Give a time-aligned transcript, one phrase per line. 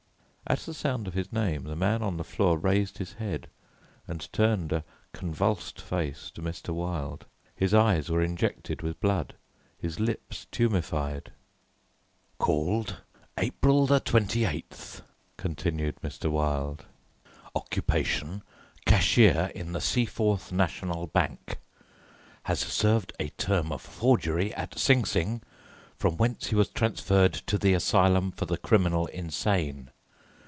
[0.47, 3.47] At the sound of his name, the man on the floor raised his head
[4.05, 6.73] and turned a convulsed face to Mr.
[6.73, 7.25] Wilde.
[7.55, 9.35] His eyes were injected with blood,
[9.77, 11.31] his lips tumefied.
[12.37, 12.97] "Called
[13.37, 15.03] April 28th,"
[15.37, 16.29] continued Mr.
[16.29, 16.85] Wilde.
[17.55, 18.43] "Occupation,
[18.85, 21.59] cashier in the Seaforth National Bank;
[22.43, 25.43] has served a term of forgery at Sing Sing,
[25.95, 29.91] from whence he was transferred to the Asylum for the Criminal Insane.